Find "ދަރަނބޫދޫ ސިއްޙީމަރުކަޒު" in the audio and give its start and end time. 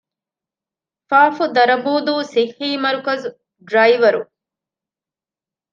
1.55-3.29